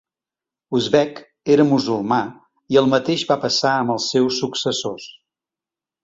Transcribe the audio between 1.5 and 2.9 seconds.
era musulmà i el